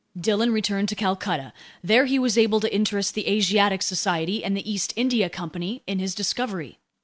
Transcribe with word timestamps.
Dillon 0.19 0.51
returned 0.51 0.89
to 0.89 0.95
Calcutta. 0.95 1.53
There 1.83 2.05
he 2.07 2.17
was 2.17 2.35
able 2.35 2.59
to 2.61 2.73
interest 2.75 3.13
the 3.13 3.27
Asiatic 3.29 3.83
Society 3.83 4.43
and 4.43 4.57
the 4.57 4.67
East 4.67 4.93
India 4.95 5.29
Company 5.29 5.83
in 5.85 5.99
his 5.99 6.15
discovery. 6.15 6.79